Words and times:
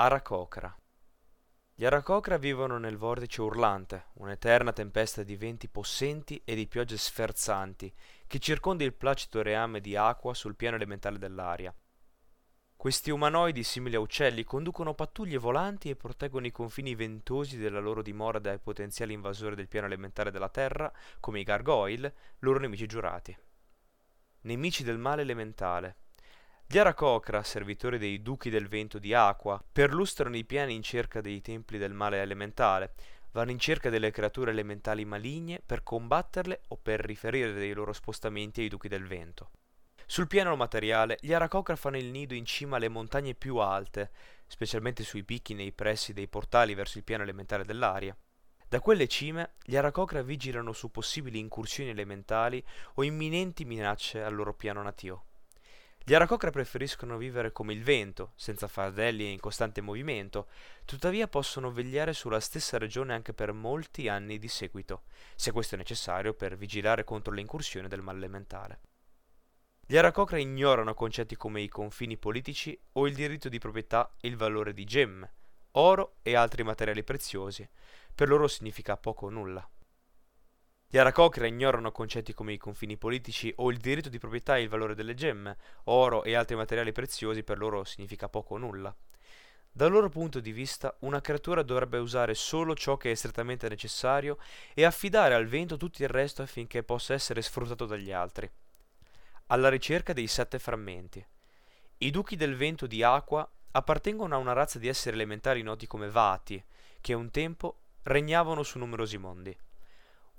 Aracocra. 0.00 0.72
Gli 1.74 1.84
Aracocra 1.84 2.36
vivono 2.36 2.78
nel 2.78 2.96
vortice 2.96 3.42
urlante, 3.42 4.10
un'eterna 4.12 4.72
tempesta 4.72 5.24
di 5.24 5.34
venti 5.34 5.66
possenti 5.66 6.40
e 6.44 6.54
di 6.54 6.68
piogge 6.68 6.96
sferzanti, 6.96 7.92
che 8.28 8.38
circonda 8.38 8.84
il 8.84 8.94
placido 8.94 9.42
reame 9.42 9.80
di 9.80 9.96
acqua 9.96 10.34
sul 10.34 10.54
piano 10.54 10.76
elementare 10.76 11.18
dell'aria. 11.18 11.74
Questi 12.76 13.10
umanoidi, 13.10 13.64
simili 13.64 13.96
a 13.96 14.00
uccelli, 14.00 14.44
conducono 14.44 14.94
pattuglie 14.94 15.36
volanti 15.36 15.90
e 15.90 15.96
proteggono 15.96 16.46
i 16.46 16.52
confini 16.52 16.94
ventosi 16.94 17.58
della 17.58 17.80
loro 17.80 18.00
dimora 18.00 18.38
dai 18.38 18.60
potenziali 18.60 19.14
invasori 19.14 19.56
del 19.56 19.66
piano 19.66 19.88
elementare 19.88 20.30
della 20.30 20.48
Terra, 20.48 20.92
come 21.18 21.40
i 21.40 21.42
gargoyle, 21.42 22.14
loro 22.38 22.60
nemici 22.60 22.86
giurati. 22.86 23.36
Nemici 24.42 24.84
del 24.84 24.98
male 24.98 25.22
elementale, 25.22 25.96
gli 26.70 26.76
Aracocra, 26.76 27.42
servitori 27.42 27.96
dei 27.96 28.20
duchi 28.20 28.50
del 28.50 28.68
vento 28.68 28.98
di 28.98 29.14
Aqua, 29.14 29.58
perlustrano 29.72 30.36
i 30.36 30.44
piani 30.44 30.74
in 30.74 30.82
cerca 30.82 31.22
dei 31.22 31.40
templi 31.40 31.78
del 31.78 31.94
male 31.94 32.20
elementale, 32.20 32.92
vanno 33.30 33.52
in 33.52 33.58
cerca 33.58 33.88
delle 33.88 34.10
creature 34.10 34.50
elementali 34.50 35.06
maligne 35.06 35.62
per 35.64 35.82
combatterle 35.82 36.60
o 36.68 36.76
per 36.76 37.00
riferire 37.00 37.54
dei 37.54 37.72
loro 37.72 37.94
spostamenti 37.94 38.60
ai 38.60 38.68
duchi 38.68 38.88
del 38.88 39.06
vento. 39.06 39.48
Sul 40.04 40.26
piano 40.26 40.54
materiale, 40.56 41.16
gli 41.22 41.32
Aracocra 41.32 41.74
fanno 41.74 41.96
il 41.96 42.10
nido 42.10 42.34
in 42.34 42.44
cima 42.44 42.76
alle 42.76 42.90
montagne 42.90 43.32
più 43.32 43.56
alte, 43.56 44.10
specialmente 44.46 45.04
sui 45.04 45.24
picchi 45.24 45.54
nei 45.54 45.72
pressi 45.72 46.12
dei 46.12 46.28
portali 46.28 46.74
verso 46.74 46.98
il 46.98 47.04
piano 47.04 47.22
elementare 47.22 47.64
dell'aria. 47.64 48.14
Da 48.68 48.80
quelle 48.80 49.08
cime, 49.08 49.54
gli 49.64 49.76
Aracocra 49.76 50.20
vigilano 50.20 50.74
su 50.74 50.90
possibili 50.90 51.38
incursioni 51.38 51.88
elementali 51.88 52.62
o 52.96 53.04
imminenti 53.04 53.64
minacce 53.64 54.22
al 54.22 54.34
loro 54.34 54.52
piano 54.52 54.82
natio. 54.82 55.22
Gli 56.08 56.14
aracocra 56.14 56.48
preferiscono 56.48 57.18
vivere 57.18 57.52
come 57.52 57.74
il 57.74 57.82
vento, 57.82 58.32
senza 58.34 58.66
fardelli 58.66 59.24
e 59.24 59.30
in 59.30 59.40
costante 59.40 59.82
movimento, 59.82 60.48
tuttavia 60.86 61.28
possono 61.28 61.70
vegliare 61.70 62.14
sulla 62.14 62.40
stessa 62.40 62.78
regione 62.78 63.12
anche 63.12 63.34
per 63.34 63.52
molti 63.52 64.08
anni 64.08 64.38
di 64.38 64.48
seguito, 64.48 65.02
se 65.36 65.52
questo 65.52 65.74
è 65.74 65.78
necessario 65.78 66.32
per 66.32 66.56
vigilare 66.56 67.04
contro 67.04 67.34
le 67.34 67.42
incursioni 67.42 67.88
del 67.88 68.00
male 68.00 68.16
elementale. 68.16 68.80
Gli 69.86 69.98
aracocra 69.98 70.38
ignorano 70.38 70.94
concetti 70.94 71.36
come 71.36 71.60
i 71.60 71.68
confini 71.68 72.16
politici 72.16 72.80
o 72.92 73.06
il 73.06 73.14
diritto 73.14 73.50
di 73.50 73.58
proprietà 73.58 74.14
e 74.18 74.28
il 74.28 74.36
valore 74.38 74.72
di 74.72 74.84
gemme, 74.84 75.32
oro 75.72 76.14
e 76.22 76.34
altri 76.34 76.62
materiali 76.62 77.04
preziosi. 77.04 77.68
Per 78.14 78.28
loro 78.28 78.48
significa 78.48 78.96
poco 78.96 79.26
o 79.26 79.28
nulla. 79.28 79.70
Gli 80.90 80.96
Aracocra 80.96 81.46
ignorano 81.46 81.92
concetti 81.92 82.32
come 82.32 82.54
i 82.54 82.56
confini 82.56 82.96
politici 82.96 83.52
o 83.56 83.70
il 83.70 83.76
diritto 83.76 84.08
di 84.08 84.18
proprietà 84.18 84.56
e 84.56 84.62
il 84.62 84.70
valore 84.70 84.94
delle 84.94 85.12
gemme, 85.12 85.58
oro 85.84 86.24
e 86.24 86.34
altri 86.34 86.56
materiali 86.56 86.92
preziosi 86.92 87.42
per 87.42 87.58
loro 87.58 87.84
significa 87.84 88.30
poco 88.30 88.54
o 88.54 88.56
nulla. 88.56 88.96
Dal 89.70 89.90
loro 89.90 90.08
punto 90.08 90.40
di 90.40 90.50
vista, 90.50 90.96
una 91.00 91.20
creatura 91.20 91.60
dovrebbe 91.60 91.98
usare 91.98 92.32
solo 92.32 92.74
ciò 92.74 92.96
che 92.96 93.10
è 93.10 93.14
strettamente 93.14 93.68
necessario 93.68 94.38
e 94.72 94.86
affidare 94.86 95.34
al 95.34 95.46
vento 95.46 95.76
tutto 95.76 96.02
il 96.02 96.08
resto 96.08 96.40
affinché 96.40 96.82
possa 96.82 97.12
essere 97.12 97.42
sfruttato 97.42 97.84
dagli 97.84 98.10
altri. 98.10 98.50
Alla 99.48 99.68
ricerca 99.68 100.14
dei 100.14 100.26
sette 100.26 100.58
frammenti. 100.58 101.22
I 101.98 102.10
duchi 102.10 102.34
del 102.34 102.56
vento 102.56 102.86
di 102.86 103.02
Aqua 103.02 103.46
appartengono 103.72 104.34
a 104.34 104.38
una 104.38 104.54
razza 104.54 104.78
di 104.78 104.88
esseri 104.88 105.16
elementari 105.16 105.60
noti 105.60 105.86
come 105.86 106.08
Vati, 106.08 106.64
che 107.02 107.12
un 107.12 107.30
tempo 107.30 107.80
regnavano 108.04 108.62
su 108.62 108.78
numerosi 108.78 109.18
mondi. 109.18 109.54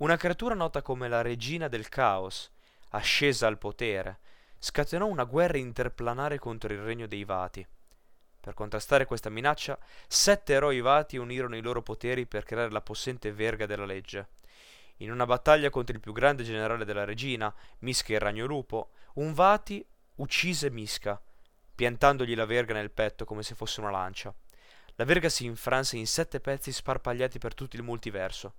Una 0.00 0.16
creatura 0.16 0.54
nota 0.54 0.80
come 0.80 1.08
la 1.08 1.20
regina 1.20 1.68
del 1.68 1.90
caos, 1.90 2.50
ascesa 2.92 3.46
al 3.46 3.58
potere, 3.58 4.20
scatenò 4.58 5.04
una 5.04 5.24
guerra 5.24 5.58
interplanare 5.58 6.38
contro 6.38 6.72
il 6.72 6.80
regno 6.80 7.06
dei 7.06 7.24
Vati. 7.24 7.66
Per 8.40 8.54
contrastare 8.54 9.04
questa 9.04 9.28
minaccia, 9.28 9.78
sette 10.08 10.54
eroi 10.54 10.80
Vati 10.80 11.18
unirono 11.18 11.54
i 11.54 11.60
loro 11.60 11.82
poteri 11.82 12.24
per 12.24 12.44
creare 12.44 12.70
la 12.70 12.80
possente 12.80 13.30
verga 13.30 13.66
della 13.66 13.84
legge. 13.84 14.28
In 14.98 15.12
una 15.12 15.26
battaglia 15.26 15.68
contro 15.68 15.94
il 15.94 16.00
più 16.00 16.12
grande 16.12 16.44
generale 16.44 16.86
della 16.86 17.04
regina, 17.04 17.54
Miska 17.80 18.14
il 18.14 18.20
ragno 18.20 18.46
lupo, 18.46 18.92
un 19.16 19.34
Vati 19.34 19.86
uccise 20.14 20.70
Miska, 20.70 21.20
piantandogli 21.74 22.34
la 22.34 22.46
verga 22.46 22.72
nel 22.72 22.90
petto 22.90 23.26
come 23.26 23.42
se 23.42 23.54
fosse 23.54 23.80
una 23.80 23.90
lancia. 23.90 24.34
La 24.94 25.04
verga 25.04 25.28
si 25.28 25.44
infranse 25.44 25.98
in 25.98 26.06
sette 26.06 26.40
pezzi 26.40 26.72
sparpagliati 26.72 27.38
per 27.38 27.52
tutto 27.52 27.76
il 27.76 27.82
multiverso. 27.82 28.54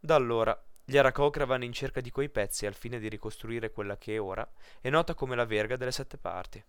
Da 0.00 0.14
allora 0.14 0.56
gli 0.84 0.96
Aracocra 0.96 1.44
vanno 1.44 1.64
in 1.64 1.72
cerca 1.72 2.00
di 2.00 2.10
quei 2.10 2.28
pezzi 2.28 2.66
al 2.66 2.74
fine 2.74 3.00
di 3.00 3.08
ricostruire 3.08 3.72
quella 3.72 3.98
che 3.98 4.18
ora 4.18 4.48
è 4.80 4.90
nota 4.90 5.14
come 5.14 5.34
la 5.34 5.44
verga 5.44 5.76
delle 5.76 5.90
sette 5.90 6.18
parti. 6.18 6.64